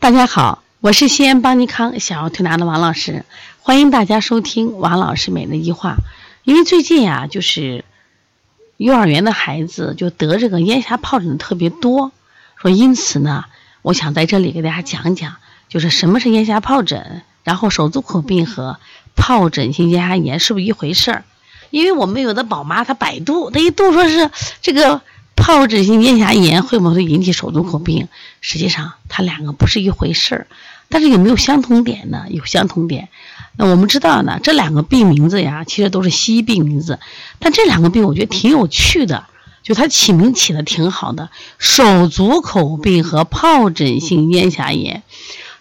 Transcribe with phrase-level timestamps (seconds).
[0.00, 3.24] 大家好，我是西安邦尼康小儿推拿的王老师，
[3.60, 5.96] 欢迎大家收听王老师每日一话。
[6.44, 7.84] 因为最近呀，就是
[8.76, 12.12] 幼儿园的孩子就得这个咽峡疱疹的特别多，
[12.56, 13.46] 说因此呢，
[13.82, 15.34] 我想在这里给大家讲讲，
[15.68, 18.78] 就是什么是咽峡疱疹，然后手足口病和
[19.16, 21.24] 疱疹性咽峡炎是不是一回事儿？
[21.70, 24.30] 因为我们有的宝妈她百度，她一度说是
[24.62, 25.02] 这个。
[25.48, 28.08] 疱疹性咽峡炎会不会引起手足口病？
[28.42, 30.46] 实际上，它两个不是一回事儿。
[30.90, 32.26] 但是有没有相同点呢？
[32.28, 33.08] 有相同点。
[33.56, 36.98] 那我们知道呢，这两个病名字呀，其实都是西医病名字。
[37.38, 39.24] 但这两个病我觉得挺有趣的，
[39.62, 41.30] 就它起名起的挺好的。
[41.58, 45.02] 手足口病和疱疹性咽峡炎，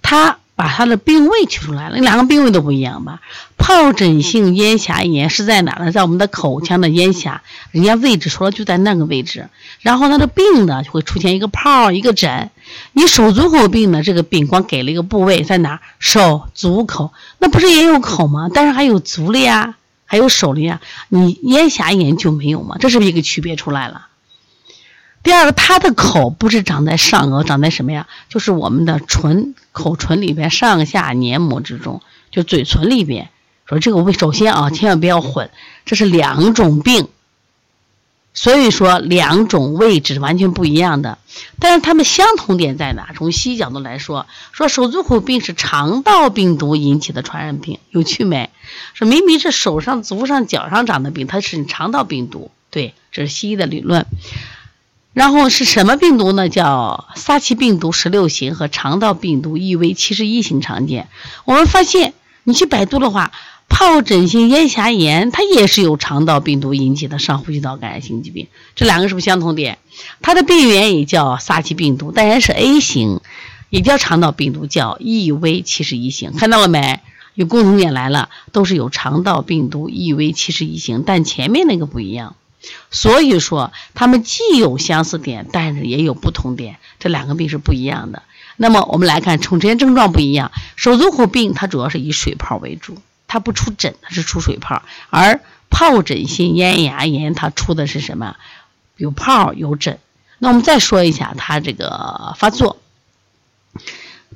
[0.00, 0.38] 它。
[0.62, 3.20] 把它的病位取出来了，那两个病位都不一样吧？
[3.58, 5.90] 疱疹性咽峡炎是在哪呢？
[5.90, 9.48] 在我们的口腔的咽峡，人家位置说就在那个位置。
[9.80, 12.48] 然后它的病呢，就会出现一个泡一个疹。
[12.92, 15.80] 你手足口病呢，这个病光给了一个部位在哪？
[15.98, 18.48] 手足口，那不是也有口吗？
[18.54, 20.80] 但是还有足了呀，还有手了呀。
[21.08, 22.76] 你咽峡炎就没有吗？
[22.78, 24.06] 这是一个区别出来了？
[25.22, 28.08] 第二个，它的口不是长在上颚，长在什么呀？
[28.28, 33.30] 就是我们的唇、口唇里边上下黏膜之中，就嘴唇里边。
[33.64, 35.50] 说这个位，首先啊，千万不要混，
[35.84, 37.08] 这是两种病。
[38.34, 41.18] 所以说，两种位置完全不一样的，
[41.58, 43.10] 但是它们相同点在哪？
[43.14, 48.48] 从西医角度来说，说手足口病是肠道病毒引起的传染病，有趣没？
[48.94, 52.50] 说明明是手上、足上、脚上长的病，它是肠道病毒。
[52.70, 54.06] 对，这是西医的理论。
[55.12, 56.48] 然后是什么病毒呢？
[56.48, 61.08] 叫撒奇病毒十六型和肠道病毒 EV 七十一型常见。
[61.44, 63.30] 我们发现，你去百度的话，
[63.68, 68.48] 疱疹性咽峡炎它也是由肠道病毒引起的上呼吸道感染性疾病。
[68.74, 69.78] 这两个是不是相同点？
[70.22, 73.20] 它的病原也叫撒奇病毒，当然是 A 型，
[73.68, 76.32] 也叫肠道病毒，叫 EV 七十一型。
[76.32, 77.00] 看到了没？
[77.34, 82.36] 有共同点来了，都是有肠道病毒 EV 七十一型，但前面那个不一样。
[82.90, 88.22] 所以说，它们既有相似点，但是也有不同点，这两个病是不一样的。
[88.56, 95.40] 那么我们来看，从这些症状不一样，手足口病它主要是以水泡为主，它不出疹，它是出水泡；而
[95.70, 98.36] 疱疹性咽牙炎它出的是什么？
[98.96, 99.98] 有泡有疹。
[100.38, 102.81] 那我们再说一下它这个发作。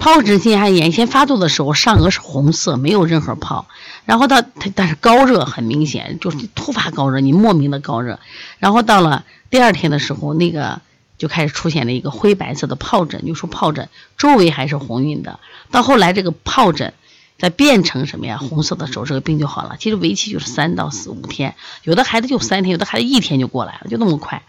[0.00, 3.66] 疱疹性咽炎先发作的时候，上颚是红色，没有任何泡。
[4.04, 8.18] 然后到它，但是高热很明显，就是突发高热，你莫名的高热。
[8.58, 10.80] 然后到了第二天的时候，那个
[11.18, 13.88] 就开始出现了一个灰白色的疱疹，就说疱疹
[14.18, 15.38] 周围还是红晕的。
[15.70, 16.94] 到后来这个疱疹
[17.38, 18.38] 再变成什么呀？
[18.38, 19.76] 红色的时候，这个病就好了。
[19.78, 21.54] 其实为期就是三到四五天，
[21.84, 24.42] 有的孩子就三天，有的孩子一天就过来了，就那么快。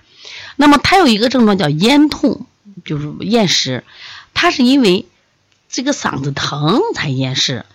[0.55, 2.47] 那么他有一个症状叫咽痛，
[2.85, 3.83] 就是咽食，
[4.33, 5.05] 他是因为。
[5.73, 7.65] 这个嗓子疼才咽湿，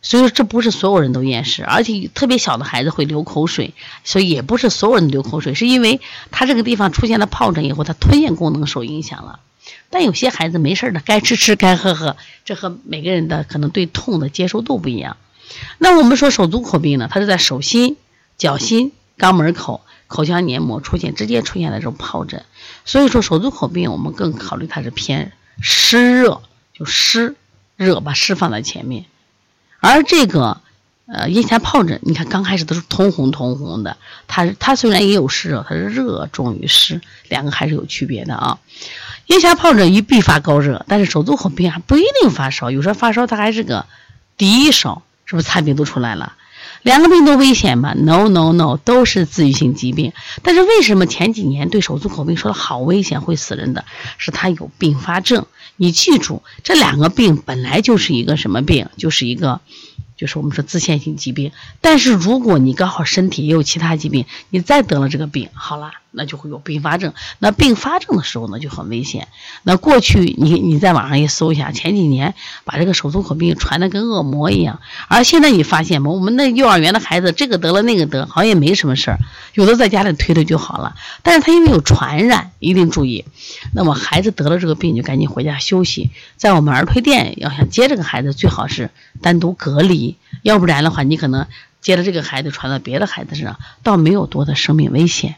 [0.00, 3.74] 所以说这不是所有人都咽湿，而且特别小的孩子会流口水，
[4.04, 9.40] 所以也不是所有人流口水，是因为他这个地方出现了疱疹以后，他吞咽功能受影响了。
[9.90, 15.18] 但有些孩子没事的，该吃吃，该喝喝，这和每个人的可能对痛的接受度不一样。
[15.76, 17.98] 那我们说手足口病呢，它是在手心、
[18.38, 22.46] 脚心、肛门口、口腔黏膜出现直接出现的这种疱疹，
[22.86, 26.40] 所以说手足口病我们更考虑它是偏湿热，
[26.72, 27.36] 就湿。
[27.76, 29.06] 热把湿放在前面，
[29.80, 30.60] 而这个
[31.06, 33.96] 呃腋下疱疹，你看刚开始都是通红通红的，
[34.28, 38.58] 它它虽然也有湿热，它是热重于湿，两个还是有区别的啊。
[39.26, 43.86] 腋下疱疹一必发高热，但是手足口病还不一定发烧，有时候发烧它还是个
[44.36, 46.34] 低烧，是不是差别都出来了？
[46.80, 50.12] 两个病都危险吗？No No No，都是自愈性疾病。
[50.42, 53.84] 但是为什么前几年对手足口病说的好危险会死人的？
[54.18, 55.46] 是它有并发症。
[55.76, 58.88] 你记住，这两个病本来就是一个什么病？
[58.96, 59.60] 就是一个。
[60.14, 61.50] 就是我们说自限性疾病，
[61.80, 67.12] 但是如果你刚好身体也有其他疾病，你再得了这个病，好了，那就会有并发症。
[67.38, 69.28] 那并发症的时候呢，就很危险。
[69.64, 72.34] 那过去你你在网上一搜一下，前几年
[72.64, 76.10] 把这个手足口病传的跟恶魔一样，而现在你发现吗？
[76.10, 79.18] 我们那幼儿园的孩子，这个得了那个得，好像也没什么事儿，
[79.54, 80.94] 有的在家里推推就好了。
[81.22, 83.24] 但是他因为有传染，一定注意。
[83.72, 86.10] 那么孩子得了这个病，就赶紧回家休息。
[86.36, 90.16] 在我们儿推店，要想接这个孩子，最好是单独隔离。
[90.42, 91.46] 要不然的话，你可能
[91.80, 95.36] 接了这个孩子传到别的孩子身上，倒没有多的生命危险。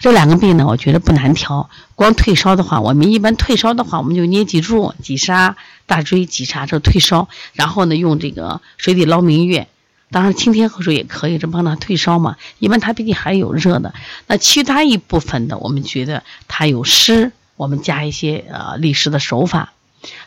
[0.00, 1.68] 这两个病呢，我觉得不难调。
[1.96, 5.56] 光退烧的话，我们一般退烧的话，我们就捏脊柱、脊沙、
[5.86, 9.66] 大椎、脊叉这退烧，然后呢用这个水底捞明月，
[10.12, 12.36] 当然清天河水也可以，这帮他退烧嘛。
[12.60, 13.92] 一般他毕竟还有热的，
[14.28, 19.72] 那其他一部分的，我们觉得他有湿，我们加一些呃利湿的手法。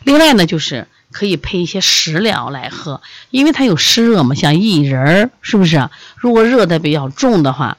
[0.04, 5.88] 另外呢，就是可以配一些食疗来喝，因为它有湿热嘛，像薏仁儿，是不是？
[6.16, 7.78] 如果热的比较重的话。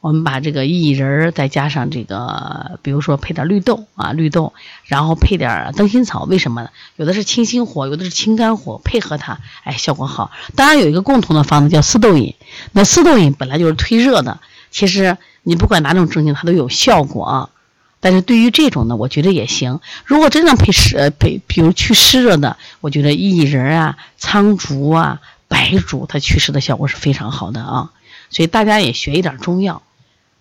[0.00, 4.54] 我们把这个薏仁儿再加上这个，比如说配点绿豆啊，绿豆，
[4.84, 6.70] 然后配点灯心草，为什么呢？
[6.96, 10.30] 有的是清心火，有的是清肝火，配合它，哎，效果好。
[10.56, 12.34] 当然有一个共同的方子叫四豆饮，
[12.72, 17.50] 那四豆饮本来就是推热的，其实你不管哪种症型它都有效果啊。
[18.00, 19.80] 但是对于这种呢，我觉得也行。
[20.06, 27.90] 如果真正配湿配，比如去湿热的，我觉得薏仁啊、苍术啊、白术，它祛湿的效果是非常好的啊。
[28.30, 29.82] 所以大家也学一点中药。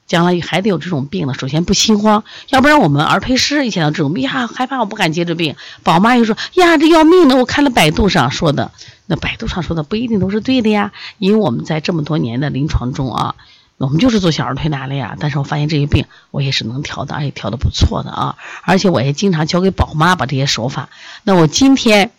[0.09, 5.55] 将来孩子有这种病了，首先不心慌，要不然我们儿推师一想到这种病呀，害怕我不敢接这病。
[5.83, 8.71] 宝妈又说呀，这要命的，我看了百度上说的，
[9.05, 10.91] 那百度上说的不一定都是对的呀。
[11.19, 13.35] 因为我们在这么多年的临床中啊，
[13.77, 15.15] 我们就是做小儿推拿的呀。
[15.19, 18.35] 但是我发现这些病我也是能调的，而且调的不错的啊。
[18.63, 20.89] 而且我也经常教给宝妈把这些手法。
[21.21, 22.09] 那我今天，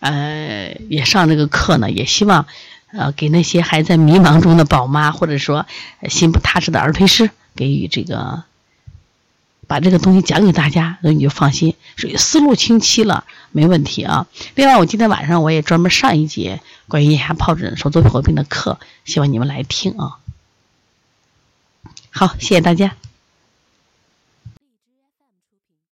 [0.00, 2.44] 呃，也上这个课呢，也希望。
[2.90, 5.66] 呃，给那些还在迷茫中的宝妈，或者说
[6.08, 8.44] 心不踏实的儿推师，给予这个
[9.66, 14.26] 把这个东西讲给大家，那你就放心，属于思路清晰了，没问题啊。
[14.54, 20.18] 另外，我今天晚上我也专门上一节关于腋下疱疹、手足口病的课，希望你们来听啊。
[22.10, 22.96] 好，谢谢大家。